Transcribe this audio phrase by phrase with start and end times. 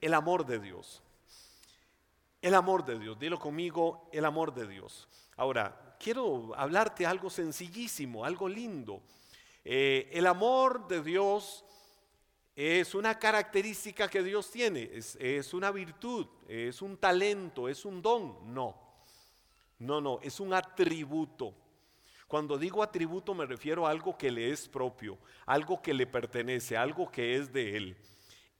[0.00, 1.02] el amor de Dios.
[2.42, 5.08] El amor de Dios, dilo conmigo, el amor de Dios.
[5.36, 9.02] Ahora, quiero hablarte algo sencillísimo, algo lindo.
[9.64, 11.64] Eh, el amor de Dios
[12.56, 18.00] es una característica que Dios tiene, es, es, una virtud, es un talento, es un
[18.00, 18.54] don.
[18.54, 18.74] No,
[19.78, 21.54] no, no, es un atributo.
[22.26, 26.76] Cuando digo atributo me refiero a algo que le es propio, algo que le pertenece,
[26.76, 27.96] algo que es de Él.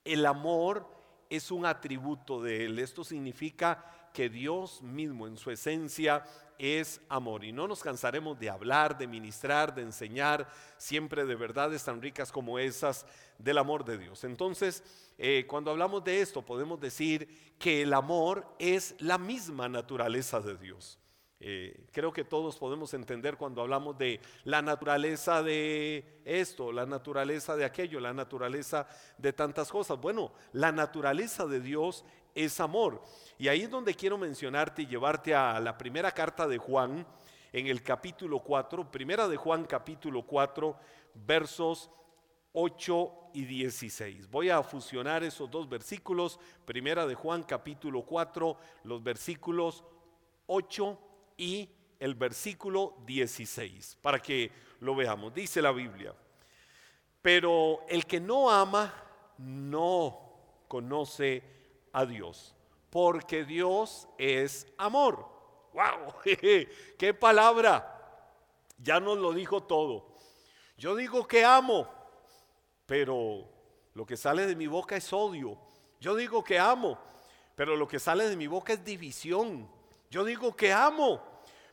[0.05, 1.00] El amor
[1.31, 2.79] es un atributo de Él.
[2.79, 6.25] Esto significa que Dios mismo en su esencia
[6.59, 7.45] es amor.
[7.45, 12.31] Y no nos cansaremos de hablar, de ministrar, de enseñar siempre de verdades tan ricas
[12.31, 13.07] como esas
[13.39, 14.25] del amor de Dios.
[14.25, 14.83] Entonces,
[15.17, 20.57] eh, cuando hablamos de esto, podemos decir que el amor es la misma naturaleza de
[20.57, 20.99] Dios.
[21.43, 27.57] Eh, creo que todos podemos entender cuando hablamos de la naturaleza de esto, la naturaleza
[27.57, 28.87] de aquello, la naturaleza
[29.17, 29.99] de tantas cosas.
[29.99, 33.03] Bueno, la naturaleza de Dios es amor.
[33.39, 37.07] Y ahí es donde quiero mencionarte y llevarte a la primera carta de Juan,
[37.53, 40.77] en el capítulo 4, primera de Juan capítulo 4,
[41.15, 41.91] versos
[42.53, 44.31] 8 y 16.
[44.31, 49.85] Voy a fusionar esos dos versículos, primera de Juan capítulo 4, los versículos
[50.47, 51.10] 8 y
[51.99, 55.33] el versículo 16, para que lo veamos.
[55.33, 56.15] Dice la Biblia,
[57.23, 58.93] pero el que no ama
[59.39, 61.43] no conoce
[61.93, 62.55] a Dios,
[62.91, 65.29] porque Dios es amor.
[65.73, 66.15] ¡Wow!
[66.99, 67.97] ¡Qué palabra!
[68.79, 70.17] Ya nos lo dijo todo.
[70.77, 71.89] Yo digo que amo,
[72.87, 73.47] pero
[73.95, 75.59] lo que sale de mi boca es odio.
[76.01, 76.99] Yo digo que amo,
[77.55, 79.71] pero lo que sale de mi boca es división.
[80.11, 81.23] Yo digo que amo,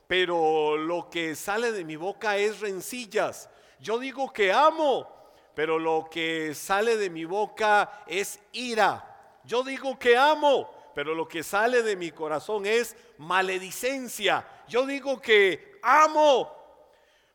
[0.08, 3.48] pero lo que sale de mi boca es rencillas.
[3.78, 5.06] Yo digo que amo,
[5.54, 9.40] pero lo que sale de mi boca es ira.
[9.44, 14.48] Yo digo que amo, pero lo que sale de mi corazón es maledicencia.
[14.66, 16.54] Yo digo que amo,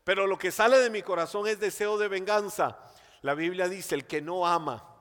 [0.03, 2.79] pero lo que sale de mi corazón es deseo de venganza.
[3.22, 4.92] La Biblia dice, el que no ama,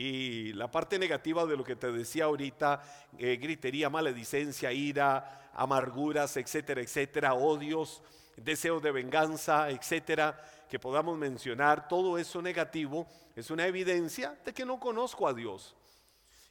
[0.00, 2.80] y la parte negativa de lo que te decía ahorita,
[3.18, 8.00] eh, gritería, maledicencia, ira, amarguras, etcétera, etcétera, odios,
[8.36, 14.64] deseos de venganza, etcétera, que podamos mencionar, todo eso negativo es una evidencia de que
[14.64, 15.74] no conozco a Dios.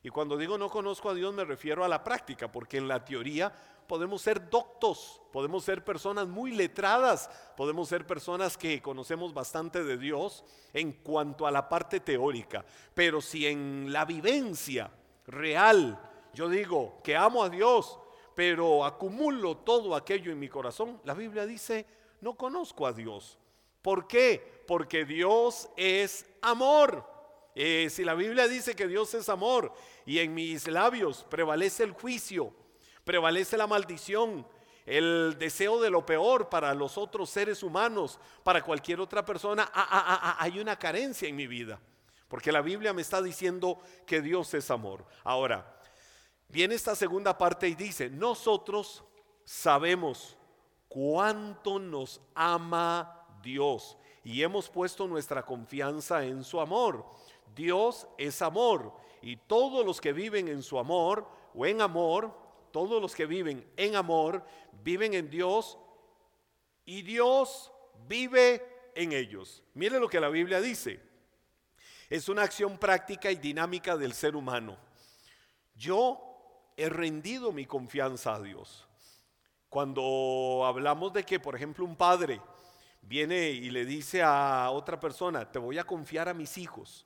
[0.03, 3.05] Y cuando digo no conozco a Dios me refiero a la práctica, porque en la
[3.05, 3.53] teoría
[3.87, 9.97] podemos ser doctos, podemos ser personas muy letradas, podemos ser personas que conocemos bastante de
[9.97, 10.43] Dios
[10.73, 14.91] en cuanto a la parte teórica, pero si en la vivencia
[15.25, 15.99] real
[16.33, 17.97] yo digo que amo a Dios,
[18.35, 21.87] pero acumulo todo aquello en mi corazón, la Biblia dice,
[22.21, 23.39] no conozco a Dios.
[23.81, 24.63] ¿Por qué?
[24.67, 27.03] Porque Dios es amor.
[27.55, 29.73] Eh, si la Biblia dice que Dios es amor
[30.05, 32.53] y en mis labios prevalece el juicio,
[33.07, 34.47] prevalece la maldición,
[34.85, 39.87] el deseo de lo peor para los otros seres humanos, para cualquier otra persona, ah,
[39.89, 41.79] ah, ah, hay una carencia en mi vida.
[42.27, 45.03] Porque la Biblia me está diciendo que Dios es amor.
[45.23, 45.77] Ahora,
[46.49, 49.03] Viene esta segunda parte y dice, nosotros
[49.43, 50.37] sabemos
[50.87, 57.05] cuánto nos ama Dios y hemos puesto nuestra confianza en su amor.
[57.53, 62.33] Dios es amor y todos los que viven en su amor o en amor,
[62.71, 64.45] todos los que viven en amor,
[64.83, 65.77] viven en Dios
[66.85, 67.71] y Dios
[68.07, 68.63] vive
[68.95, 69.63] en ellos.
[69.73, 70.99] Mire lo que la Biblia dice.
[72.09, 74.77] Es una acción práctica y dinámica del ser humano.
[75.75, 78.87] Yo he rendido mi confianza a Dios.
[79.69, 82.41] Cuando hablamos de que, por ejemplo, un padre
[83.01, 87.05] viene y le dice a otra persona, te voy a confiar a mis hijos.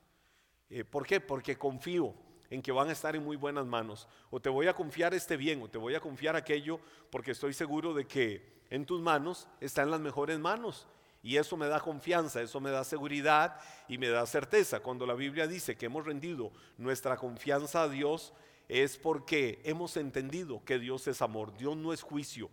[0.69, 1.19] Eh, ¿Por qué?
[1.19, 2.13] Porque confío
[2.51, 4.07] en que van a estar en muy buenas manos.
[4.29, 6.79] O te voy a confiar este bien, o te voy a confiar aquello,
[7.09, 10.85] porque estoy seguro de que en tus manos están las mejores manos.
[11.23, 13.57] Y eso me da confianza, eso me da seguridad
[13.87, 14.81] y me da certeza.
[14.81, 18.33] Cuando la Biblia dice que hemos rendido nuestra confianza a Dios,
[18.67, 22.49] es porque hemos entendido que Dios es amor, Dios no es juicio.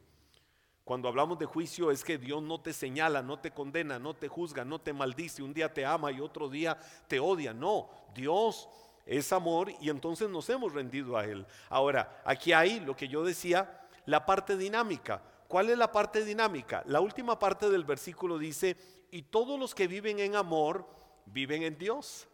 [0.85, 4.29] Cuando hablamos de juicio es que Dios no te señala, no te condena, no te
[4.29, 6.79] juzga, no te maldice, un día te ama y otro día
[7.09, 7.53] te odia.
[7.53, 8.69] No, Dios
[9.09, 11.47] es amor y entonces nos hemos rendido a Él.
[11.71, 15.23] Ahora, aquí hay lo que yo decía, la parte dinámica.
[15.49, 16.83] ¿Cuál es la parte dinámica?
[16.87, 18.77] La última parte del versículo dice,
[19.11, 20.87] y todos los que viven en amor
[21.25, 22.29] viven en Dios.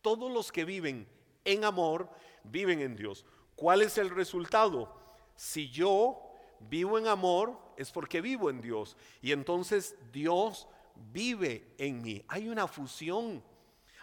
[0.00, 1.06] Todos los que viven
[1.44, 2.08] en amor
[2.42, 3.26] viven en Dios.
[3.54, 4.98] ¿Cuál es el resultado?
[5.36, 6.22] Si yo
[6.58, 8.96] vivo en amor, es porque vivo en Dios.
[9.20, 10.66] Y entonces Dios
[11.12, 12.24] vive en mí.
[12.28, 13.42] Hay una fusión.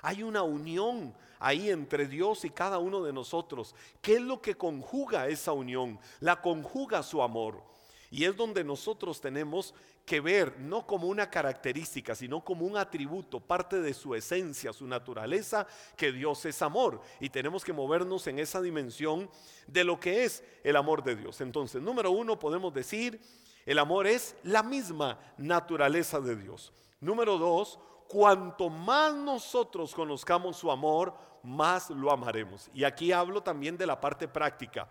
[0.01, 3.75] Hay una unión ahí entre Dios y cada uno de nosotros.
[4.01, 5.99] ¿Qué es lo que conjuga esa unión?
[6.19, 7.61] La conjuga su amor.
[8.09, 9.73] Y es donde nosotros tenemos
[10.05, 14.85] que ver no como una característica, sino como un atributo, parte de su esencia, su
[14.85, 15.65] naturaleza,
[15.95, 17.01] que Dios es amor.
[17.19, 19.29] Y tenemos que movernos en esa dimensión
[19.67, 21.39] de lo que es el amor de Dios.
[21.41, 23.21] Entonces, número uno, podemos decir,
[23.65, 26.73] el amor es la misma naturaleza de Dios.
[26.99, 27.79] Número dos,
[28.11, 31.13] cuanto más nosotros conozcamos su amor,
[31.43, 32.69] más lo amaremos.
[32.73, 34.89] Y aquí hablo también de la parte práctica.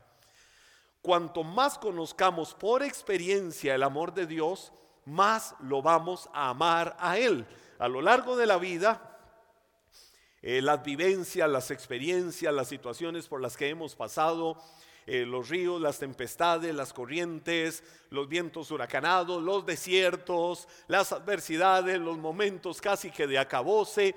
[1.03, 4.73] Cuanto más conozcamos por experiencia el amor de Dios,
[5.05, 7.47] más lo vamos a amar a Él.
[7.79, 9.19] A lo largo de la vida,
[10.41, 14.57] eh, las vivencias, las experiencias, las situaciones por las que hemos pasado,
[15.07, 22.19] eh, los ríos, las tempestades, las corrientes, los vientos huracanados, los desiertos, las adversidades, los
[22.19, 24.15] momentos casi que de acabose.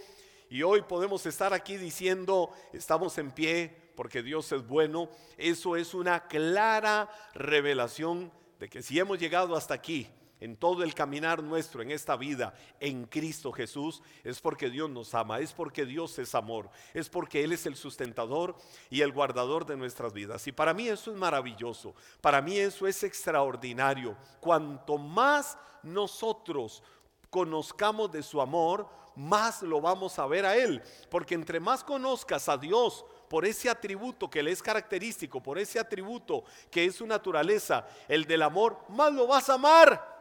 [0.49, 5.93] Y hoy podemos estar aquí diciendo, estamos en pie, porque Dios es bueno, eso es
[5.93, 10.07] una clara revelación de que si hemos llegado hasta aquí,
[10.43, 15.13] en todo el caminar nuestro en esta vida en Cristo Jesús, es porque Dios nos
[15.13, 18.55] ama, es porque Dios es amor, es porque Él es el sustentador
[18.89, 20.45] y el guardador de nuestras vidas.
[20.45, 24.17] Y para mí eso es maravilloso, para mí eso es extraordinario.
[24.41, 26.83] Cuanto más nosotros
[27.29, 30.81] conozcamos de su amor, más lo vamos a ver a Él.
[31.09, 35.79] Porque entre más conozcas a Dios por ese atributo que le es característico, por ese
[35.79, 40.12] atributo que es su naturaleza, el del amor, más lo vas a amar.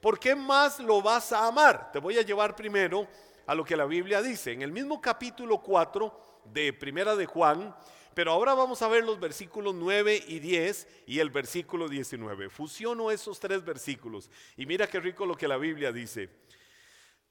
[0.00, 1.90] ¿Por qué más lo vas a amar?
[1.92, 3.06] Te voy a llevar primero
[3.46, 4.52] a lo que la Biblia dice.
[4.52, 7.74] En el mismo capítulo 4 de Primera de Juan,
[8.14, 12.48] pero ahora vamos a ver los versículos 9 y 10 y el versículo 19.
[12.50, 16.30] Fusiono esos tres versículos y mira qué rico lo que la Biblia dice.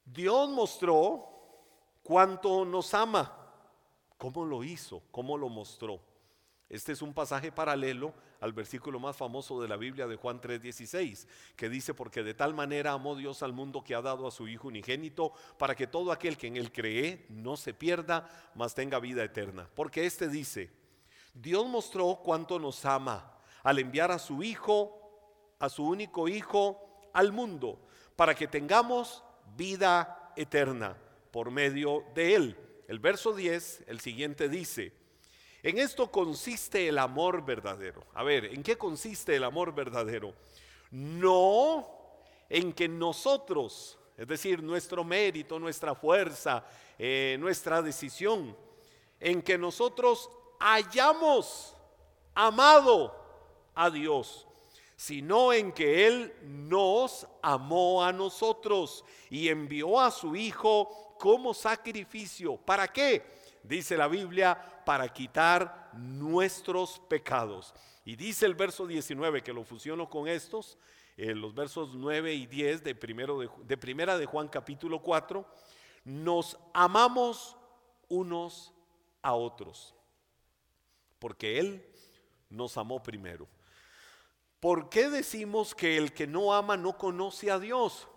[0.05, 1.27] Dios mostró
[2.03, 3.47] cuánto nos ama
[4.17, 5.03] ¿Cómo lo hizo?
[5.11, 6.01] ¿Cómo lo mostró?
[6.69, 11.27] Este es un pasaje paralelo al versículo más famoso de la Biblia de Juan 3:16,
[11.55, 14.47] que dice, porque de tal manera amó Dios al mundo que ha dado a su
[14.49, 18.99] Hijo unigénito, para que todo aquel que en él cree no se pierda, mas tenga
[18.99, 19.69] vida eterna.
[19.75, 20.69] Porque este dice,
[21.33, 27.31] Dios mostró cuánto nos ama al enviar a su Hijo, a su único Hijo, al
[27.31, 27.79] mundo,
[28.17, 29.23] para que tengamos
[29.55, 30.97] vida eterna
[31.31, 32.57] por medio de él.
[32.89, 34.96] El verso 10, el siguiente dice,
[35.67, 38.05] en esto consiste el amor verdadero.
[38.13, 40.33] A ver, ¿en qué consiste el amor verdadero?
[40.91, 41.85] No
[42.47, 46.63] en que nosotros, es decir, nuestro mérito, nuestra fuerza,
[46.97, 48.55] eh, nuestra decisión,
[49.19, 51.75] en que nosotros hayamos
[52.33, 53.13] amado
[53.75, 54.47] a Dios,
[54.95, 62.55] sino en que Él nos amó a nosotros y envió a su Hijo como sacrificio.
[62.55, 63.46] ¿Para qué?
[63.67, 67.73] Dice la Biblia, para quitar nuestros pecados.
[68.05, 70.77] Y dice el verso 19, que lo fusiono con estos,
[71.17, 75.45] eh, los versos 9 y 10 de, primero de, de primera de Juan capítulo 4,
[76.05, 77.57] nos amamos
[78.07, 78.73] unos
[79.21, 79.93] a otros,
[81.19, 81.85] porque Él
[82.49, 83.47] nos amó primero.
[84.61, 88.07] ¿Por qué decimos que el que no ama no conoce a Dios?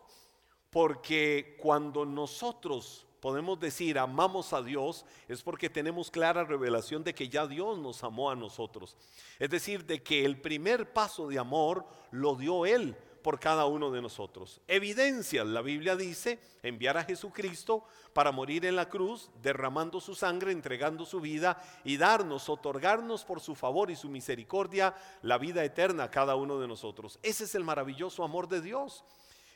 [0.71, 7.29] Porque cuando nosotros podemos decir amamos a Dios, es porque tenemos clara revelación de que
[7.29, 8.97] ya Dios nos amó a nosotros.
[9.39, 13.91] Es decir, de que el primer paso de amor lo dio Él por cada uno
[13.91, 14.61] de nosotros.
[14.67, 20.53] Evidencia, la Biblia dice, enviar a Jesucristo para morir en la cruz, derramando su sangre,
[20.53, 26.05] entregando su vida y darnos, otorgarnos por su favor y su misericordia la vida eterna
[26.05, 27.19] a cada uno de nosotros.
[27.23, 29.05] Ese es el maravilloso amor de Dios.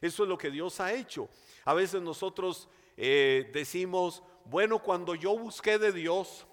[0.01, 1.29] Eso es lo que Dios ha hecho.
[1.65, 6.47] A veces nosotros eh, decimos, bueno, cuando yo busqué de Dios,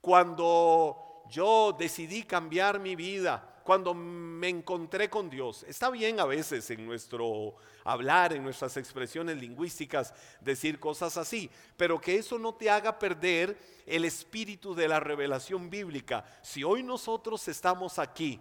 [0.00, 5.64] cuando yo decidí cambiar mi vida, cuando me encontré con Dios.
[5.66, 11.98] Está bien a veces en nuestro hablar, en nuestras expresiones lingüísticas, decir cosas así, pero
[11.98, 16.24] que eso no te haga perder el espíritu de la revelación bíblica.
[16.42, 18.38] Si hoy nosotros estamos aquí,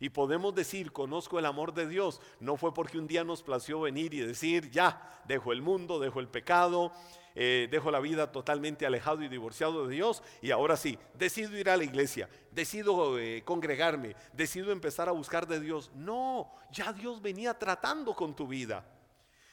[0.00, 3.80] y podemos decir, conozco el amor de Dios, no fue porque un día nos plació
[3.80, 6.92] venir y decir, ya, dejo el mundo, dejo el pecado,
[7.34, 11.70] eh, dejo la vida totalmente alejado y divorciado de Dios y ahora sí, decido ir
[11.70, 15.90] a la iglesia, decido eh, congregarme, decido empezar a buscar de Dios.
[15.94, 18.84] No, ya Dios venía tratando con tu vida.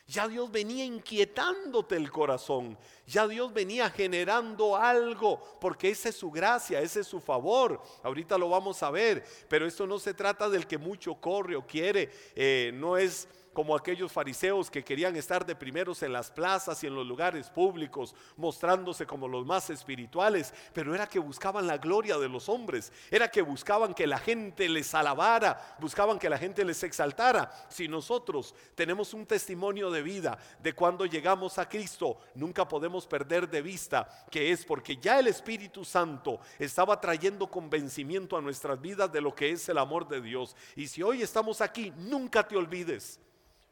[0.07, 2.77] Ya Dios venía inquietándote el corazón.
[3.07, 7.81] Ya Dios venía generando algo, porque esa es su gracia, ese es su favor.
[8.03, 11.65] Ahorita lo vamos a ver, pero esto no se trata del que mucho corre o
[11.65, 12.11] quiere.
[12.35, 16.87] Eh, no es como aquellos fariseos que querían estar de primeros en las plazas y
[16.87, 22.17] en los lugares públicos, mostrándose como los más espirituales, pero era que buscaban la gloria
[22.17, 26.65] de los hombres, era que buscaban que la gente les alabara, buscaban que la gente
[26.65, 27.49] les exaltara.
[27.69, 33.49] Si nosotros tenemos un testimonio de vida de cuando llegamos a Cristo, nunca podemos perder
[33.49, 39.13] de vista que es porque ya el Espíritu Santo estaba trayendo convencimiento a nuestras vidas
[39.13, 40.57] de lo que es el amor de Dios.
[40.75, 43.21] Y si hoy estamos aquí, nunca te olvides.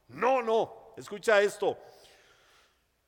[0.07, 1.77] No, no, escucha esto.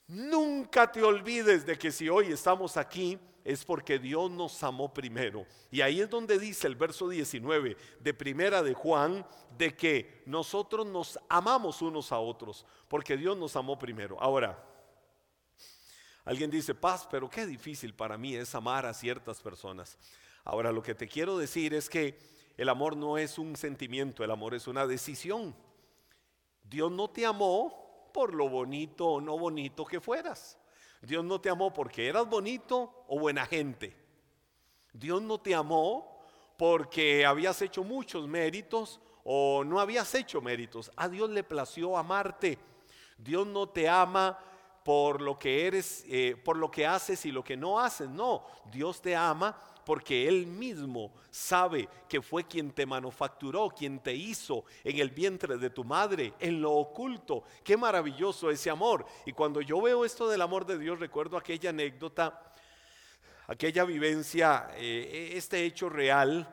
[0.08, 5.46] Nunca te olvides de que si hoy estamos aquí es porque Dios nos amó primero.
[5.70, 9.26] Y ahí es donde dice el verso 19 de primera de Juan,
[9.56, 14.20] de que nosotros nos amamos unos a otros, porque Dios nos amó primero.
[14.20, 14.64] Ahora,
[16.24, 19.98] alguien dice, paz, pero qué difícil para mí es amar a ciertas personas.
[20.44, 22.18] Ahora, lo que te quiero decir es que
[22.58, 25.56] el amor no es un sentimiento, el amor es una decisión.
[26.70, 30.58] Dios no te amó por lo bonito o no bonito que fueras.
[31.02, 33.96] Dios no te amó porque eras bonito o buena gente.
[34.94, 36.22] Dios no te amó
[36.58, 40.92] porque habías hecho muchos méritos o no habías hecho méritos.
[40.96, 42.58] A Dios le plació amarte.
[43.18, 44.40] Dios no te ama
[44.84, 48.10] por lo que eres, eh, por lo que haces y lo que no haces.
[48.10, 54.14] No, Dios te ama porque Él mismo sabe que fue quien te manufacturó, quien te
[54.14, 57.44] hizo en el vientre de tu madre, en lo oculto.
[57.64, 59.06] Qué maravilloso ese amor.
[59.26, 62.54] Y cuando yo veo esto del amor de Dios, recuerdo aquella anécdota,
[63.48, 66.50] aquella vivencia, eh, este hecho real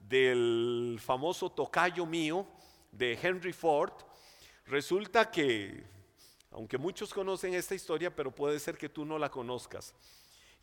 [0.00, 2.46] del famoso tocayo mío
[2.92, 3.94] de Henry Ford.
[4.66, 5.84] Resulta que,
[6.50, 9.94] aunque muchos conocen esta historia, pero puede ser que tú no la conozcas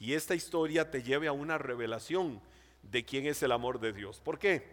[0.02, 2.42] y esta historia te lleve a una revelación
[2.82, 4.20] de quién es el amor de Dios.
[4.20, 4.66] ¿Por qué?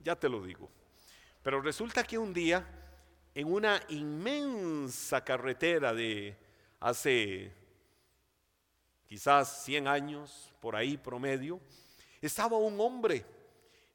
[0.00, 0.68] Ya te lo digo.
[1.40, 2.66] Pero resulta que un día,
[3.32, 6.36] en una inmensa carretera de
[6.80, 7.52] hace
[9.06, 11.60] quizás 100 años, por ahí promedio,
[12.20, 13.24] estaba un hombre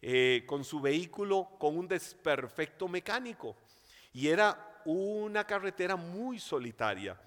[0.01, 3.58] eh, con su vehículo con un desperfecto mecánico.
[4.13, 7.19] Y era una carretera muy solitaria.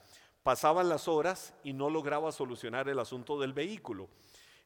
[0.42, 4.08] Pasaban las horas y no lograba solucionar el asunto del vehículo.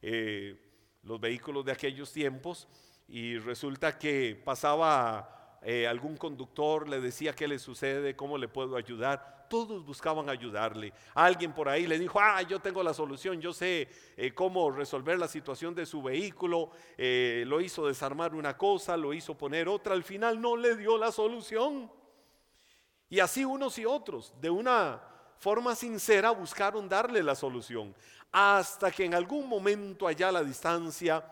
[0.01, 0.59] Eh,
[1.03, 2.67] los vehículos de aquellos tiempos
[3.07, 8.75] y resulta que pasaba eh, algún conductor, le decía qué le sucede, cómo le puedo
[8.75, 9.45] ayudar.
[9.49, 10.93] Todos buscaban ayudarle.
[11.13, 15.19] Alguien por ahí le dijo, ah, yo tengo la solución, yo sé eh, cómo resolver
[15.19, 16.71] la situación de su vehículo.
[16.97, 21.11] lo hizo desarmar una cosa, lo hizo poner otra, al final no le dio la
[21.11, 21.91] solución.
[23.09, 27.95] Y así unos y otros, de una forma sincera buscaron darle la solución.
[28.31, 31.23] Hasta que en algún momento allá a la distancia,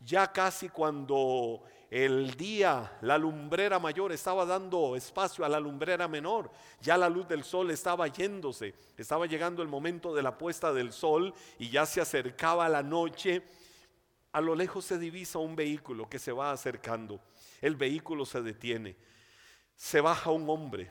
[0.00, 6.50] ya casi cuando el día, la lumbrera mayor estaba dando espacio a la lumbrera menor,
[6.80, 10.92] ya la luz del sol estaba yéndose, estaba llegando el momento de la puesta del
[10.92, 13.42] sol y ya se acercaba la noche.
[14.32, 17.20] A lo lejos se divisa un vehículo que se va acercando.
[17.60, 18.96] El vehículo se detiene.
[19.76, 20.90] Se baja un hombre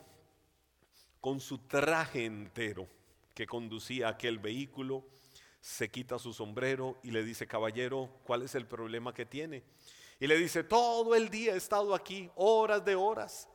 [1.23, 2.85] con su traje entero
[3.33, 5.05] que conducía aquel vehículo,
[5.61, 9.63] se quita su sombrero y le dice, caballero, ¿cuál es el problema que tiene?
[10.19, 13.47] Y le dice, todo el día he estado aquí, horas de horas,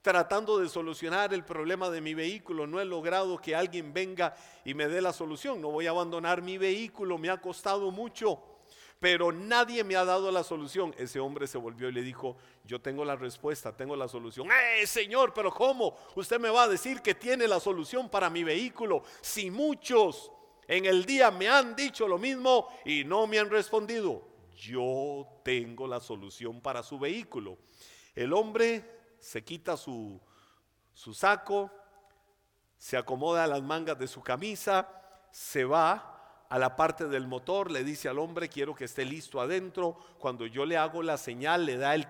[0.00, 2.66] tratando de solucionar el problema de mi vehículo.
[2.66, 4.34] No he logrado que alguien venga
[4.64, 5.60] y me dé la solución.
[5.60, 8.42] No voy a abandonar mi vehículo, me ha costado mucho
[9.00, 10.94] pero nadie me ha dado la solución.
[10.98, 14.46] Ese hombre se volvió y le dijo, yo tengo la respuesta, tengo la solución.
[14.50, 15.32] ¡Eh, Señor!
[15.32, 15.96] Pero ¿cómo?
[16.14, 19.02] Usted me va a decir que tiene la solución para mi vehículo.
[19.22, 20.30] Si muchos
[20.68, 24.22] en el día me han dicho lo mismo y no me han respondido,
[24.54, 27.56] yo tengo la solución para su vehículo.
[28.14, 30.20] El hombre se quita su,
[30.92, 31.70] su saco,
[32.76, 34.86] se acomoda las mangas de su camisa,
[35.32, 36.09] se va
[36.50, 39.96] a la parte del motor, le dice al hombre, quiero que esté listo adentro.
[40.18, 42.08] Cuando yo le hago la señal, le da el,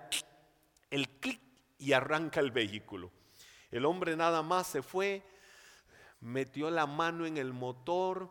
[0.90, 1.40] el clic
[1.78, 3.10] y arranca el vehículo.
[3.70, 5.22] El hombre nada más se fue,
[6.20, 8.30] metió la mano en el motor,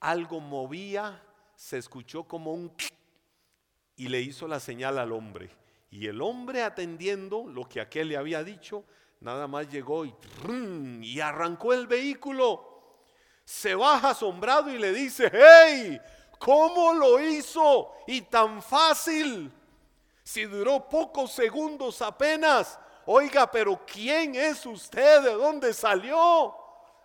[0.00, 1.22] algo movía,
[1.54, 2.92] se escuchó como un clic
[3.94, 5.50] y le hizo la señal al hombre.
[5.88, 8.84] Y el hombre atendiendo lo que aquel le había dicho,
[9.20, 10.12] nada más llegó y,
[11.00, 12.77] y arrancó el vehículo
[13.48, 15.98] se baja asombrado y le dice, hey,
[16.38, 17.94] ¿cómo lo hizo?
[18.06, 19.50] Y tan fácil.
[20.22, 22.78] Si duró pocos segundos apenas.
[23.06, 25.22] Oiga, pero ¿quién es usted?
[25.22, 26.54] ¿De dónde salió?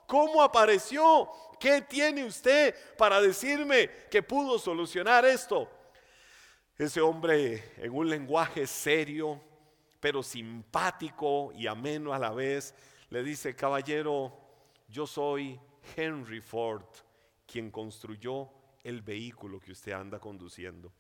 [0.06, 1.30] ¿Cómo apareció?
[1.58, 5.70] ¿Qué tiene usted para decirme que pudo solucionar esto?
[6.78, 9.40] Ese hombre en un lenguaje serio,
[10.02, 12.76] pero simpático y ameno a la vez,
[13.10, 14.38] le dice, caballero,
[14.90, 15.58] yo soy
[15.96, 16.86] Henry Ford,
[17.46, 18.50] quien construyó
[18.84, 20.92] el vehículo que usted anda conduciendo.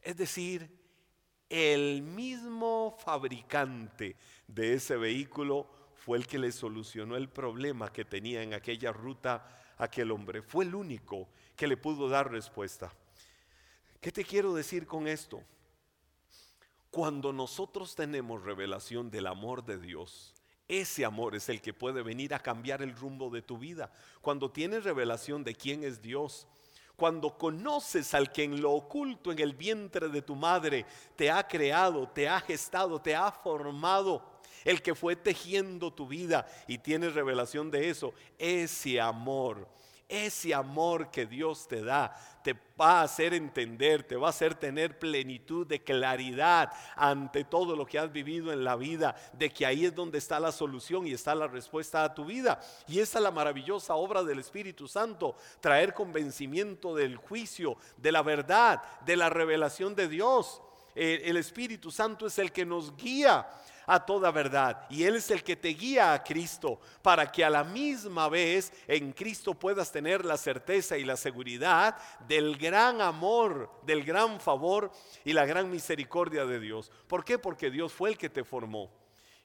[0.00, 0.70] Es decir,
[1.48, 8.42] el mismo fabricante de ese vehículo fue el que le solucionó el problema que tenía
[8.42, 10.42] en aquella ruta aquel hombre.
[10.42, 12.92] Fue el único que le pudo dar respuesta.
[14.00, 15.42] ¿Qué te quiero decir con esto?
[16.90, 20.34] Cuando nosotros tenemos revelación del amor de Dios,
[20.68, 23.90] ese amor es el que puede venir a cambiar el rumbo de tu vida.
[24.20, 26.46] Cuando tienes revelación de quién es Dios,
[26.94, 30.84] cuando conoces al que en lo oculto en el vientre de tu madre
[31.16, 36.46] te ha creado, te ha gestado, te ha formado, el que fue tejiendo tu vida
[36.66, 39.68] y tienes revelación de eso, ese amor
[40.08, 44.54] ese amor que Dios te da te va a hacer entender, te va a hacer
[44.54, 49.66] tener plenitud de claridad ante todo lo que has vivido en la vida, de que
[49.66, 52.58] ahí es donde está la solución y está la respuesta a tu vida.
[52.86, 58.22] Y esa es la maravillosa obra del Espíritu Santo, traer convencimiento del juicio, de la
[58.22, 60.62] verdad, de la revelación de Dios.
[60.94, 63.46] Eh, el Espíritu Santo es el que nos guía
[63.88, 64.86] a toda verdad.
[64.90, 68.70] Y Él es el que te guía a Cristo para que a la misma vez
[68.86, 71.96] en Cristo puedas tener la certeza y la seguridad
[72.28, 74.92] del gran amor, del gran favor
[75.24, 76.92] y la gran misericordia de Dios.
[77.06, 77.38] ¿Por qué?
[77.38, 78.90] Porque Dios fue el que te formó.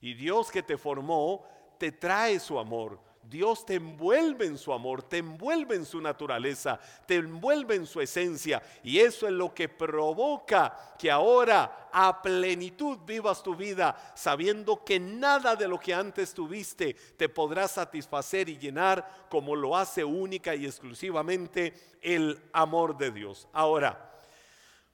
[0.01, 1.47] Y Dios que te formó
[1.79, 2.99] te trae su amor
[3.29, 8.01] Dios te envuelve en su amor, te envuelve en su naturaleza, te envuelve en su
[8.01, 8.61] esencia.
[8.83, 14.99] Y eso es lo que provoca que ahora a plenitud vivas tu vida, sabiendo que
[14.99, 20.53] nada de lo que antes tuviste te podrá satisfacer y llenar como lo hace única
[20.53, 23.47] y exclusivamente el amor de Dios.
[23.53, 24.21] Ahora,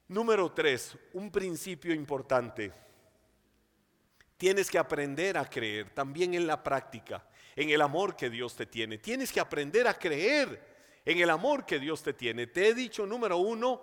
[0.08, 2.72] número tres, un principio importante.
[4.38, 7.26] Tienes que aprender a creer también en la práctica
[7.60, 8.98] en el amor que Dios te tiene.
[9.00, 12.48] Tienes que aprender a creer en el amor que Dios te tiene.
[12.48, 13.82] Te he dicho, número uno,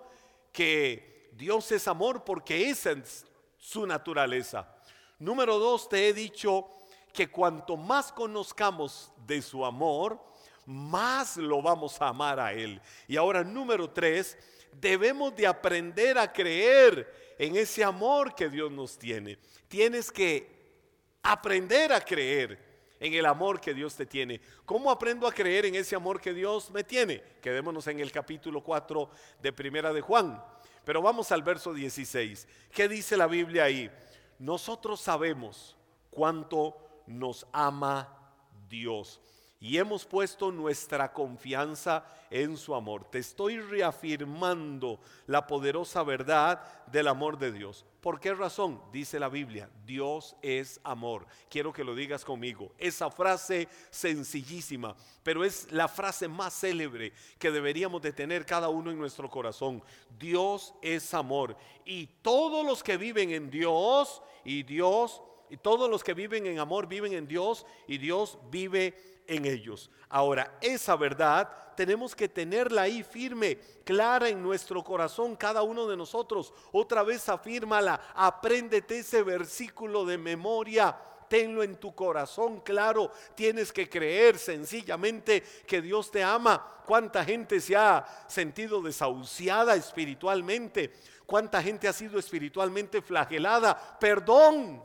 [0.51, 4.67] que Dios es amor porque esa es su naturaleza.
[5.19, 6.71] Número dos, te he dicho
[7.13, 10.19] que cuanto más conozcamos de su amor,
[10.65, 12.81] más lo vamos a amar a Él.
[13.07, 14.39] Y ahora, número tres,
[14.71, 19.37] debemos de aprender a creer en ese amor que Dios nos tiene.
[19.67, 20.49] Tienes que
[21.21, 22.66] aprender a creer
[22.99, 24.41] en el amor que Dios te tiene.
[24.65, 27.23] ¿Cómo aprendo a creer en ese amor que Dios me tiene?
[27.41, 29.09] Quedémonos en el capítulo 4
[29.41, 30.43] de Primera de Juan.
[30.83, 32.47] Pero vamos al verso 16.
[32.71, 33.91] ¿Qué dice la Biblia ahí?
[34.39, 35.75] Nosotros sabemos
[36.09, 38.33] cuánto nos ama
[38.69, 39.19] Dios
[39.59, 43.05] y hemos puesto nuestra confianza en su amor.
[43.09, 47.85] Te estoy reafirmando la poderosa verdad del amor de Dios.
[48.01, 48.81] ¿Por qué razón?
[48.91, 51.27] Dice la Biblia, Dios es amor.
[51.49, 52.71] Quiero que lo digas conmigo.
[52.77, 58.91] Esa frase sencillísima, pero es la frase más célebre que deberíamos de tener cada uno
[58.91, 59.83] en nuestro corazón.
[60.17, 61.57] Dios es amor.
[61.85, 66.59] Y todos los que viven en Dios y Dios, y todos los que viven en
[66.59, 69.89] amor viven en Dios y Dios vive en ellos.
[70.09, 75.95] Ahora, esa verdad tenemos que tenerla ahí firme, clara en nuestro corazón, cada uno de
[75.95, 76.53] nosotros.
[76.71, 80.97] Otra vez afírmala, apréndete ese versículo de memoria.
[81.29, 83.11] Tenlo en tu corazón claro.
[83.35, 86.81] Tienes que creer sencillamente que Dios te ama.
[86.85, 90.93] ¿Cuánta gente se ha sentido desahuciada espiritualmente?
[91.25, 93.99] ¿Cuánta gente ha sido espiritualmente flagelada?
[93.99, 94.81] Perdón.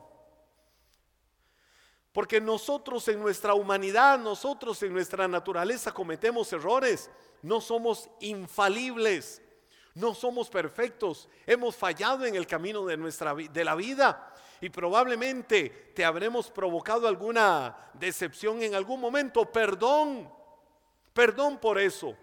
[2.13, 7.09] Porque nosotros en nuestra humanidad, nosotros en nuestra naturaleza cometemos errores.
[7.41, 9.41] No somos infalibles.
[9.95, 11.27] No somos perfectos.
[11.45, 17.07] Hemos fallado en el camino de nuestra de la vida y probablemente te habremos provocado
[17.07, 19.51] alguna decepción en algún momento.
[19.51, 20.31] Perdón.
[21.13, 22.15] Perdón por eso.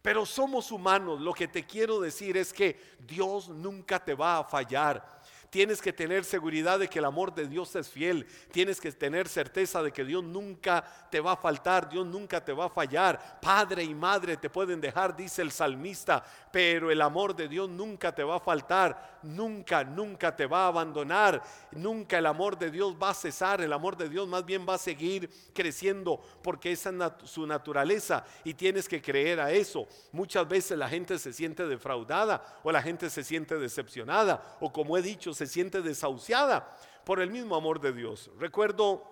[0.00, 1.20] Pero somos humanos.
[1.20, 5.17] Lo que te quiero decir es que Dios nunca te va a fallar.
[5.50, 8.26] Tienes que tener seguridad de que el amor de Dios es fiel.
[8.52, 12.52] Tienes que tener certeza de que Dios nunca te va a faltar, Dios nunca te
[12.52, 13.40] va a fallar.
[13.40, 18.14] Padre y madre te pueden dejar, dice el salmista, pero el amor de Dios nunca
[18.14, 22.94] te va a faltar, nunca, nunca te va a abandonar, nunca el amor de Dios
[23.00, 26.90] va a cesar, el amor de Dios más bien va a seguir creciendo porque esa
[26.90, 29.86] es su naturaleza y tienes que creer a eso.
[30.12, 34.96] Muchas veces la gente se siente defraudada o la gente se siente decepcionada o como
[34.96, 38.28] he dicho, se siente desahuciada por el mismo amor de Dios.
[38.38, 39.04] Recuerdo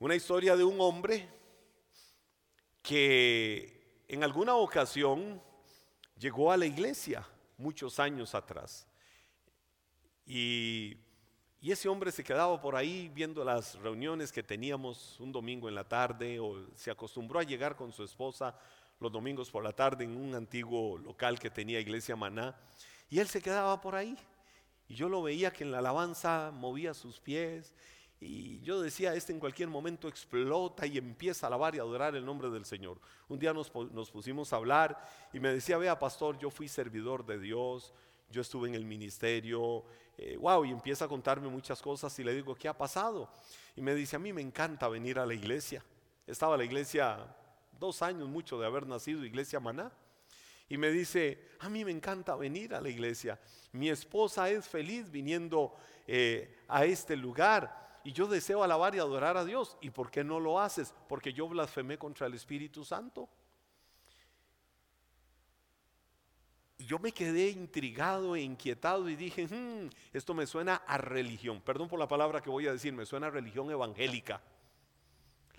[0.00, 1.28] una historia de un hombre
[2.82, 5.40] que en alguna ocasión
[6.18, 7.24] llegó a la iglesia
[7.58, 8.88] muchos años atrás.
[10.26, 10.96] Y,
[11.62, 15.86] ese hombre se quedaba por ahí viendo las reuniones que teníamos un domingo en la
[15.86, 18.56] tarde o se acostumbró a llegar con su esposa
[19.00, 22.56] los domingos por la tarde en un antiguo local que tenía Iglesia Maná.
[23.08, 24.16] Y él se quedaba por ahí.
[24.88, 27.74] Y yo lo veía que en la alabanza movía sus pies.
[28.20, 32.24] Y yo decía, este en cualquier momento explota y empieza a alabar y adorar el
[32.24, 33.00] nombre del Señor.
[33.28, 34.98] Un día nos, pusimos a hablar
[35.32, 37.92] y me decía, vea pastor, yo fui servidor de Dios,
[38.30, 39.84] yo estuve en el ministerio,
[40.38, 43.30] wow, eh, y empieza a contarme muchas cosas y le digo, ¿qué ha pasado?
[43.76, 45.84] Y me dice, a mí me encanta venir a la iglesia.
[46.26, 47.24] Estaba la iglesia
[47.78, 49.92] dos años mucho de haber nacido, iglesia Maná.
[50.68, 53.40] Y me dice, a mí me encanta venir a la iglesia.
[53.72, 55.74] Mi esposa es feliz viniendo
[56.06, 58.00] eh, a este lugar.
[58.04, 59.78] Y yo deseo alabar y adorar a Dios.
[59.80, 60.94] ¿Y por qué no lo haces?
[61.08, 63.28] Porque yo blasfemé contra el Espíritu Santo.
[66.76, 71.60] Y yo me quedé intrigado e inquietado y dije, hmm, esto me suena a religión.
[71.62, 74.40] Perdón por la palabra que voy a decir, me suena a religión evangélica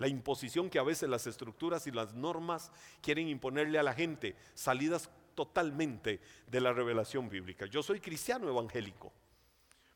[0.00, 4.34] la imposición que a veces las estructuras y las normas quieren imponerle a la gente,
[4.54, 7.66] salidas totalmente de la revelación bíblica.
[7.66, 9.12] Yo soy cristiano evangélico,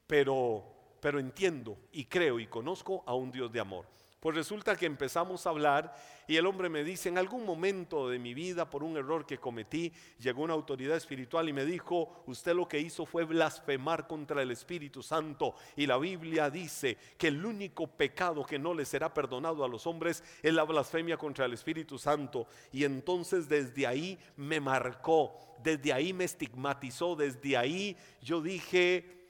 [0.06, 0.62] pero,
[1.00, 3.86] pero entiendo y creo y conozco a un Dios de amor.
[4.24, 5.94] Pues resulta que empezamos a hablar
[6.26, 9.36] y el hombre me dice, en algún momento de mi vida, por un error que
[9.36, 14.40] cometí, llegó una autoridad espiritual y me dijo, usted lo que hizo fue blasfemar contra
[14.40, 15.54] el Espíritu Santo.
[15.76, 19.86] Y la Biblia dice que el único pecado que no le será perdonado a los
[19.86, 22.46] hombres es la blasfemia contra el Espíritu Santo.
[22.72, 29.23] Y entonces desde ahí me marcó, desde ahí me estigmatizó, desde ahí yo dije,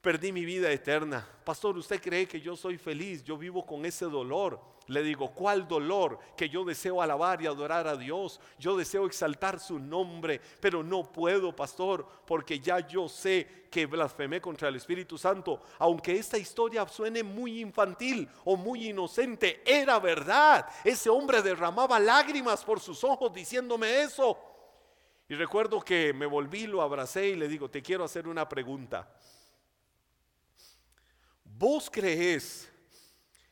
[0.00, 1.26] perdí mi vida eterna.
[1.44, 3.22] Pastor, ¿usted cree que yo soy feliz?
[3.24, 4.60] Yo vivo con ese dolor.
[4.86, 6.18] Le digo, ¿cuál dolor?
[6.34, 8.40] Que yo deseo alabar y adorar a Dios.
[8.58, 14.40] Yo deseo exaltar su nombre, pero no puedo, pastor, porque ya yo sé que blasfemé
[14.40, 15.60] contra el Espíritu Santo.
[15.78, 20.66] Aunque esta historia suene muy infantil o muy inocente, era verdad.
[20.82, 24.38] Ese hombre derramaba lágrimas por sus ojos diciéndome eso.
[25.28, 29.06] Y recuerdo que me volví, lo abracé y le digo, te quiero hacer una pregunta.
[31.58, 32.70] ¿Vos crees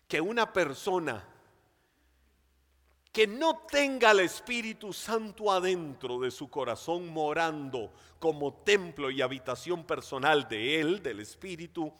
[0.06, 1.26] que una persona
[3.10, 9.82] que no tenga el Espíritu Santo adentro de su corazón morando como templo y habitación
[9.82, 11.92] personal de Él, del Espíritu,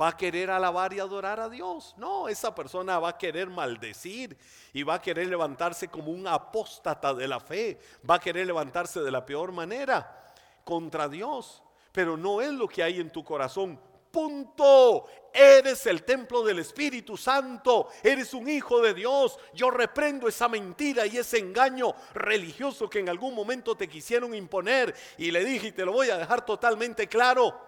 [0.00, 1.94] va a querer alabar y adorar a Dios.
[1.96, 4.36] No, esa persona va a querer maldecir
[4.72, 7.78] y va a querer levantarse como un apóstata de la fe,
[8.08, 11.62] va a querer levantarse de la peor manera contra Dios.
[11.92, 13.78] Pero no es lo que hay en tu corazón
[14.16, 15.04] punto.
[15.38, 17.88] Eres el templo del Espíritu Santo.
[18.02, 19.38] Eres un hijo de Dios.
[19.52, 24.94] Yo reprendo esa mentira y ese engaño religioso que en algún momento te quisieron imponer.
[25.18, 27.60] Y le dije, y te lo voy a dejar totalmente claro.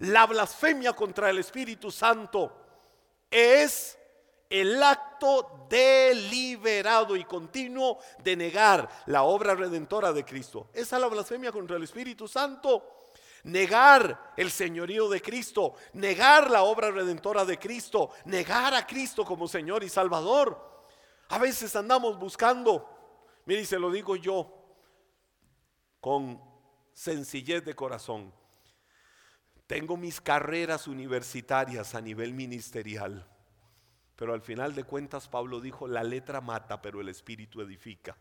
[0.00, 2.52] La blasfemia contra el Espíritu Santo
[3.30, 3.96] es
[4.50, 10.68] el acto deliberado y continuo de negar la obra redentora de Cristo.
[10.74, 13.04] Esa es la blasfemia contra el Espíritu Santo
[13.44, 19.46] negar el señorío de Cristo, negar la obra redentora de Cristo, negar a Cristo como
[19.46, 20.88] Señor y Salvador.
[21.28, 22.88] A veces andamos buscando,
[23.46, 24.52] mire, se lo digo yo,
[26.00, 26.40] con
[26.92, 28.32] sencillez de corazón.
[29.66, 33.26] Tengo mis carreras universitarias a nivel ministerial,
[34.16, 38.16] pero al final de cuentas Pablo dijo, la letra mata, pero el espíritu edifica.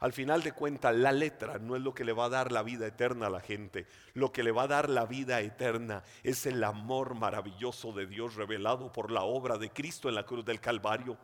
[0.00, 2.62] Al final de cuentas, la letra no es lo que le va a dar la
[2.62, 3.86] vida eterna a la gente.
[4.14, 8.34] Lo que le va a dar la vida eterna es el amor maravilloso de Dios
[8.34, 11.18] revelado por la obra de Cristo en la cruz del Calvario.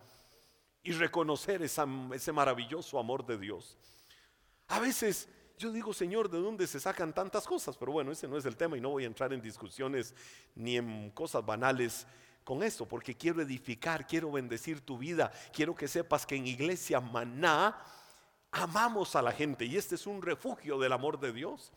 [0.82, 3.78] Y reconocer ese maravilloso amor de Dios.
[4.68, 7.78] A veces yo digo, Señor, ¿de dónde se sacan tantas cosas?
[7.78, 10.14] Pero bueno, ese no es el tema y no voy a entrar en discusiones
[10.54, 12.06] ni en cosas banales
[12.44, 17.00] con esto, porque quiero edificar, quiero bendecir tu vida, quiero que sepas que en Iglesia
[17.00, 17.76] Maná
[18.52, 21.72] amamos a la gente y este es un refugio del amor de Dios.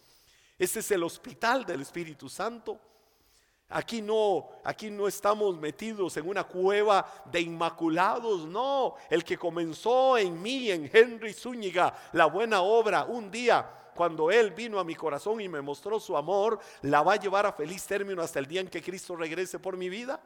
[0.58, 2.80] Este es el hospital del Espíritu Santo.
[3.70, 8.96] Aquí no, aquí no estamos metidos en una cueva de inmaculados, no.
[9.10, 14.52] El que comenzó en mí, en Henry Zúñiga, la buena obra, un día cuando Él
[14.52, 17.86] vino a mi corazón y me mostró su amor, la va a llevar a feliz
[17.86, 20.20] término hasta el día en que Cristo regrese por mi vida.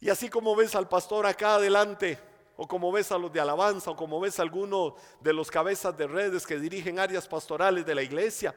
[0.00, 2.18] Y así como ves al pastor acá adelante,
[2.56, 5.96] o como ves a los de alabanza, o como ves a alguno de los cabezas
[5.96, 8.54] de redes que dirigen áreas pastorales de la iglesia,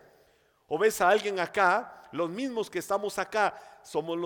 [0.68, 4.18] o ves a alguien acá, los mismos que estamos acá, somos,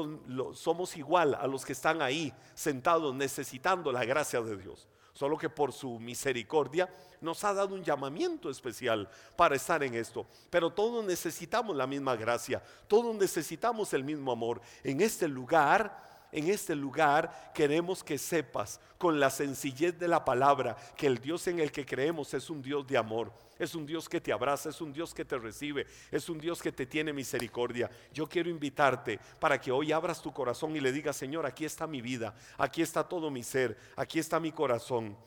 [0.57, 4.87] somos igual a los que están ahí sentados necesitando la gracia de Dios.
[5.13, 10.25] solo que por su misericordia nos ha dado un llamamiento especial para estar en esto.
[10.49, 14.61] Pero todos necesitamos la misma gracia, todos necesitamos el mismo amor.
[14.83, 20.77] En este lugar en este lugar queremos que sepas con la sencillez de la palabra
[20.95, 24.07] que el Dios en el que creemos es un Dios de amor, es un Dios
[24.07, 27.11] que te abraza, es un Dios que te recibe, es un Dios que te tiene
[27.11, 27.89] misericordia.
[28.13, 31.85] Yo quiero invitarte para que hoy abras tu corazón y le digas, Señor, aquí está
[31.85, 35.17] mi vida, aquí está todo mi ser, aquí está mi corazón,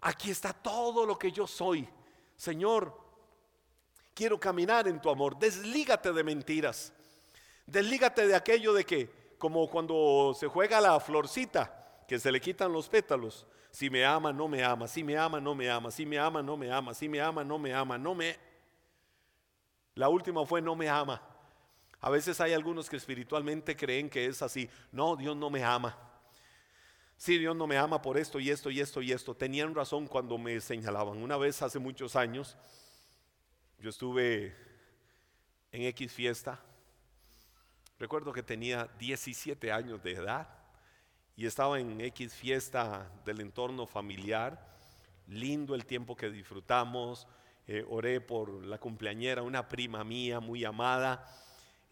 [0.00, 1.88] aquí está todo lo que yo soy.
[2.36, 3.00] Señor,
[4.14, 6.92] quiero caminar en tu amor, deslígate de mentiras,
[7.66, 12.72] deslígate de aquello de que como cuando se juega la florcita, que se le quitan
[12.72, 13.44] los pétalos.
[13.72, 16.40] Si me ama, no me ama, si me ama, no me ama, si me ama,
[16.40, 18.36] no me ama, si me ama, no me ama, no me...
[19.96, 21.20] La última fue no me ama.
[22.00, 24.70] A veces hay algunos que espiritualmente creen que es así.
[24.92, 25.98] No, Dios no me ama.
[27.16, 29.34] Sí, Dios no me ama por esto y esto y esto y esto.
[29.34, 31.20] Tenían razón cuando me señalaban.
[31.20, 32.56] Una vez hace muchos años,
[33.80, 34.54] yo estuve
[35.72, 36.60] en X fiesta
[38.02, 40.48] Recuerdo que tenía 17 años de edad
[41.36, 44.74] y estaba en X fiesta del entorno familiar.
[45.28, 47.28] Lindo el tiempo que disfrutamos.
[47.68, 51.24] Eh, oré por la cumpleañera, una prima mía muy amada.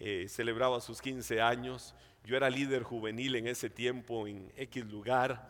[0.00, 1.94] Eh, celebraba sus 15 años.
[2.24, 5.48] Yo era líder juvenil en ese tiempo en X lugar,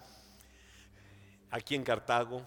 [1.50, 2.46] aquí en Cartago.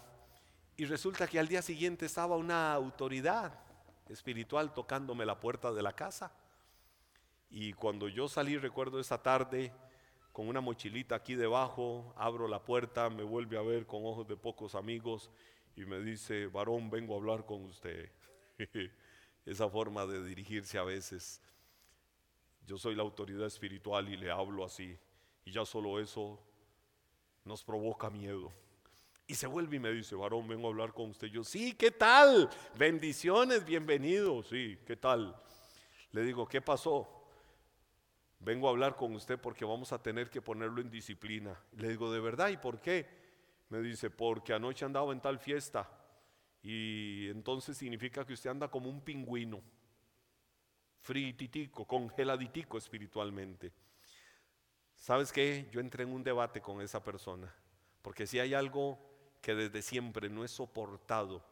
[0.77, 3.59] Y resulta que al día siguiente estaba una autoridad
[4.07, 6.31] espiritual tocándome la puerta de la casa.
[7.55, 9.71] Y cuando yo salí, recuerdo esa tarde,
[10.31, 14.35] con una mochilita aquí debajo, abro la puerta, me vuelve a ver con ojos de
[14.35, 15.29] pocos amigos
[15.75, 18.09] y me dice, varón, vengo a hablar con usted.
[19.45, 21.43] esa forma de dirigirse a veces.
[22.65, 24.97] Yo soy la autoridad espiritual y le hablo así.
[25.45, 26.41] Y ya solo eso
[27.45, 28.51] nos provoca miedo.
[29.27, 31.27] Y se vuelve y me dice, varón, vengo a hablar con usted.
[31.27, 32.49] Yo, sí, ¿qué tal?
[32.79, 34.41] Bendiciones, bienvenido.
[34.41, 35.39] Sí, ¿qué tal?
[36.13, 37.12] Le digo, ¿qué pasó?
[38.43, 41.57] Vengo a hablar con usted porque vamos a tener que ponerlo en disciplina.
[41.77, 42.49] Le digo, ¿de verdad?
[42.49, 43.07] ¿Y por qué?
[43.69, 45.89] Me dice, porque anoche andaba en tal fiesta
[46.61, 49.61] y entonces significa que usted anda como un pingüino,
[50.99, 53.71] frititico, congeladitico espiritualmente.
[54.95, 55.67] ¿Sabes qué?
[55.71, 57.53] Yo entré en un debate con esa persona,
[58.01, 58.99] porque si hay algo
[59.41, 61.43] que desde siempre no es soportado,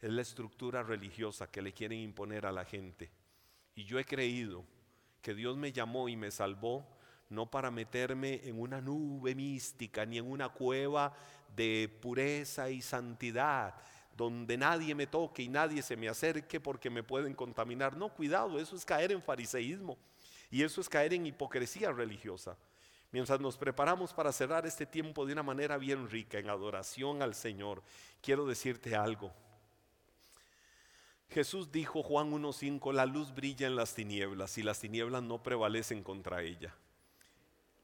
[0.00, 3.10] es la estructura religiosa que le quieren imponer a la gente.
[3.74, 4.64] Y yo he creído
[5.22, 6.86] que Dios me llamó y me salvó,
[7.28, 11.12] no para meterme en una nube mística ni en una cueva
[11.54, 13.74] de pureza y santidad,
[14.16, 17.96] donde nadie me toque y nadie se me acerque porque me pueden contaminar.
[17.96, 19.96] No, cuidado, eso es caer en fariseísmo
[20.50, 22.56] y eso es caer en hipocresía religiosa.
[23.12, 27.34] Mientras nos preparamos para cerrar este tiempo de una manera bien rica en adoración al
[27.34, 27.82] Señor,
[28.20, 29.32] quiero decirte algo.
[31.30, 36.02] Jesús dijo, Juan 1.5, la luz brilla en las tinieblas y las tinieblas no prevalecen
[36.02, 36.74] contra ella.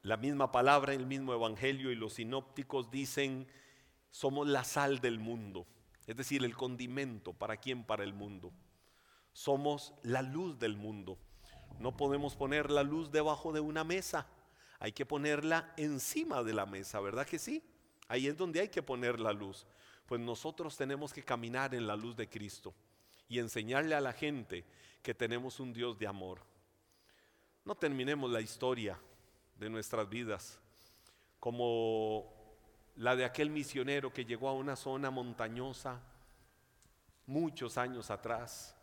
[0.01, 3.47] La misma palabra, el mismo evangelio y los sinópticos dicen,
[4.11, 5.65] somos la sal del mundo,
[6.07, 7.85] es decir, el condimento, ¿para quién?
[7.85, 8.51] Para el mundo.
[9.31, 11.17] Somos la luz del mundo.
[11.79, 14.27] No podemos poner la luz debajo de una mesa,
[14.77, 17.63] hay que ponerla encima de la mesa, ¿verdad que sí?
[18.09, 19.65] Ahí es donde hay que poner la luz.
[20.05, 22.73] Pues nosotros tenemos que caminar en la luz de Cristo
[23.29, 24.65] y enseñarle a la gente
[25.01, 26.41] que tenemos un Dios de amor.
[27.65, 28.99] No terminemos la historia
[29.57, 30.59] de nuestras vidas
[31.39, 32.33] como
[32.95, 36.01] la de aquel misionero que llegó a una zona montañosa
[37.25, 38.75] muchos años atrás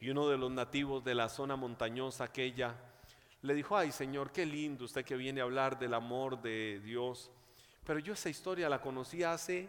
[0.00, 2.74] y uno de los nativos de la zona montañosa aquella
[3.42, 7.30] le dijo, ay Señor, qué lindo usted que viene a hablar del amor de Dios.
[7.84, 9.68] Pero yo esa historia la conocí hace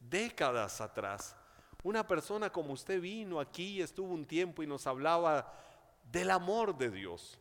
[0.00, 1.36] décadas atrás.
[1.82, 5.54] Una persona como usted vino aquí, estuvo un tiempo y nos hablaba
[6.10, 7.38] del amor de Dios.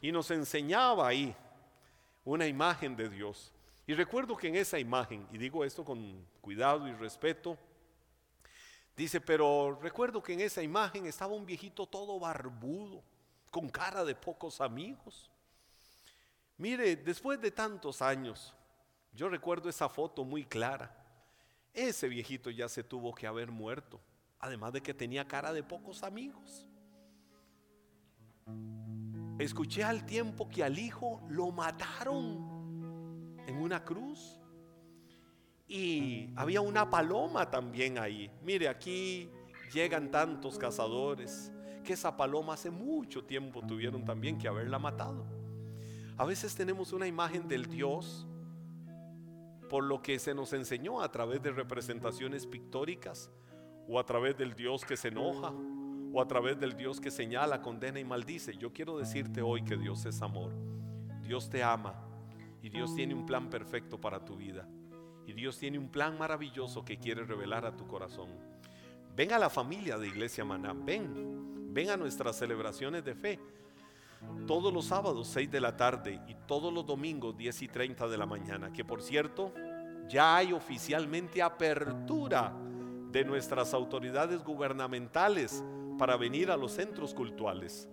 [0.00, 1.34] Y nos enseñaba ahí
[2.24, 3.52] una imagen de Dios.
[3.86, 7.56] Y recuerdo que en esa imagen, y digo esto con cuidado y respeto,
[8.96, 13.02] dice, pero recuerdo que en esa imagen estaba un viejito todo barbudo,
[13.50, 15.30] con cara de pocos amigos.
[16.58, 18.54] Mire, después de tantos años,
[19.12, 21.01] yo recuerdo esa foto muy clara.
[21.72, 24.00] Ese viejito ya se tuvo que haber muerto,
[24.38, 26.66] además de que tenía cara de pocos amigos.
[29.38, 34.38] Escuché al tiempo que al hijo lo mataron en una cruz.
[35.66, 38.30] Y había una paloma también ahí.
[38.42, 39.30] Mire, aquí
[39.72, 41.50] llegan tantos cazadores
[41.82, 45.24] que esa paloma hace mucho tiempo tuvieron también que haberla matado.
[46.18, 48.26] A veces tenemos una imagen del Dios
[49.72, 53.30] por lo que se nos enseñó a través de representaciones pictóricas
[53.88, 55.50] o a través del Dios que se enoja
[56.12, 58.54] o a través del Dios que señala, condena y maldice.
[58.58, 60.52] Yo quiero decirte hoy que Dios es amor.
[61.22, 61.94] Dios te ama
[62.60, 64.68] y Dios tiene un plan perfecto para tu vida.
[65.26, 68.28] Y Dios tiene un plan maravilloso que quiere revelar a tu corazón.
[69.16, 73.40] Ven a la familia de Iglesia Maná, ven, ven a nuestras celebraciones de fe.
[74.46, 78.18] Todos los sábados 6 de la tarde y todos los domingos 10 y 30 de
[78.18, 79.52] la mañana, que por cierto
[80.08, 82.52] ya hay oficialmente apertura
[83.10, 85.62] de nuestras autoridades gubernamentales
[85.98, 87.88] para venir a los centros cultuales.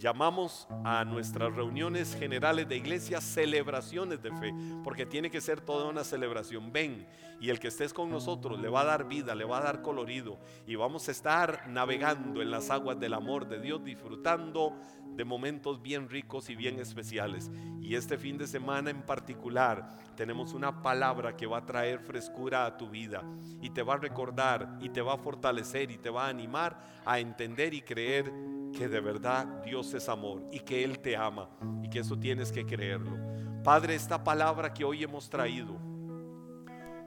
[0.00, 5.90] Llamamos a nuestras reuniones generales de iglesia celebraciones de fe, porque tiene que ser toda
[5.90, 6.72] una celebración.
[6.72, 7.06] Ven
[7.38, 9.82] y el que estés con nosotros le va a dar vida, le va a dar
[9.82, 14.74] colorido y vamos a estar navegando en las aguas del amor de Dios, disfrutando
[15.16, 17.50] de momentos bien ricos y bien especiales.
[17.80, 22.66] Y este fin de semana en particular tenemos una palabra que va a traer frescura
[22.66, 23.22] a tu vida
[23.60, 26.78] y te va a recordar y te va a fortalecer y te va a animar
[27.04, 28.32] a entender y creer
[28.72, 31.48] que de verdad Dios es amor y que Él te ama
[31.82, 33.18] y que eso tienes que creerlo.
[33.64, 35.76] Padre, esta palabra que hoy hemos traído,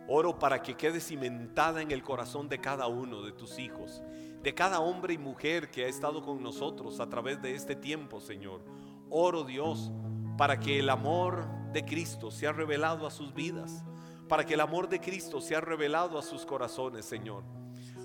[0.07, 4.03] oro para que quede cimentada en el corazón de cada uno de tus hijos,
[4.43, 8.19] de cada hombre y mujer que ha estado con nosotros a través de este tiempo,
[8.19, 8.61] Señor.
[9.09, 9.91] Oro Dios
[10.37, 13.83] para que el amor de Cristo sea revelado a sus vidas,
[14.27, 17.43] para que el amor de Cristo sea revelado a sus corazones, Señor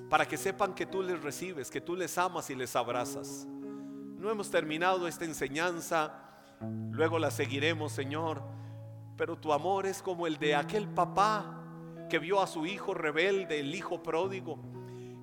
[0.09, 3.47] para que sepan que tú les recibes, que tú les amas y les abrazas.
[4.17, 6.15] No hemos terminado esta enseñanza,
[6.91, 8.43] luego la seguiremos, Señor,
[9.17, 11.63] pero tu amor es como el de aquel papá
[12.09, 14.59] que vio a su hijo rebelde, el hijo pródigo,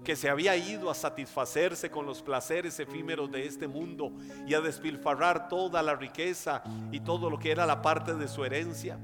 [0.06, 4.14] que se había ido a satisfacerse con los placeres efímeros de este mundo
[4.48, 8.46] y a despilfarrar toda la riqueza y todo lo que era la parte de su
[8.46, 9.00] herencia,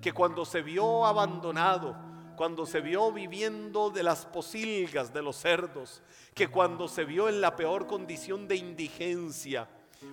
[0.00, 1.96] que cuando se vio abandonado,
[2.36, 6.00] cuando se vio viviendo de las posilgas de los cerdos,
[6.32, 9.68] que cuando se vio en la peor condición de indigencia,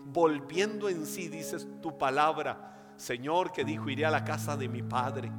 [0.05, 4.81] volviendo en sí, dices tu palabra, Señor, que dijo, iré a la casa de mi
[4.81, 5.31] Padre.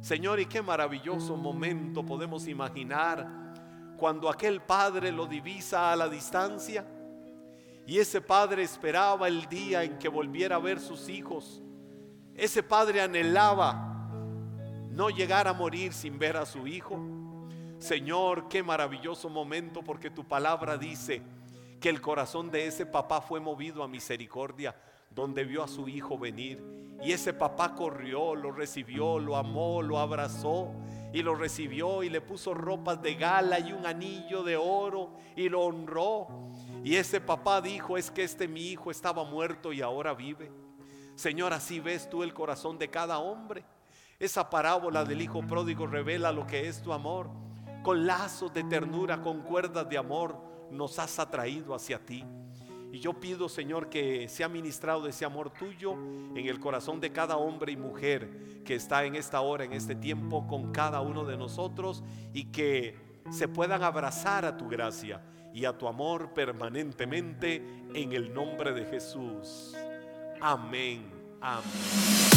[0.00, 3.43] Señor, y qué maravilloso momento podemos imaginar
[4.04, 6.84] cuando aquel Padre lo divisa a la distancia
[7.86, 11.62] y ese Padre esperaba el día en que volviera a ver sus hijos.
[12.34, 14.10] Ese Padre anhelaba
[14.90, 17.00] no llegar a morir sin ver a su hijo.
[17.78, 21.22] Señor, qué maravilloso momento porque tu palabra dice
[21.80, 24.76] que el corazón de ese papá fue movido a misericordia,
[25.14, 26.62] donde vio a su hijo venir.
[27.02, 30.72] Y ese papá corrió, lo recibió, lo amó, lo abrazó
[31.12, 35.48] y lo recibió y le puso ropas de gala y un anillo de oro y
[35.48, 36.26] lo honró.
[36.82, 40.50] Y ese papá dijo, es que este mi hijo estaba muerto y ahora vive.
[41.14, 43.64] Señor, así ves tú el corazón de cada hombre.
[44.18, 47.30] Esa parábola del Hijo Pródigo revela lo que es tu amor.
[47.82, 50.36] Con lazos de ternura, con cuerdas de amor,
[50.70, 52.24] nos has atraído hacia ti.
[52.94, 57.36] Y yo pido, Señor, que sea ministrado ese amor tuyo en el corazón de cada
[57.36, 61.36] hombre y mujer que está en esta hora, en este tiempo, con cada uno de
[61.36, 62.96] nosotros y que
[63.32, 65.20] se puedan abrazar a tu gracia
[65.52, 67.56] y a tu amor permanentemente
[67.92, 69.74] en el nombre de Jesús.
[70.40, 71.10] Amén.
[71.40, 72.33] Amén.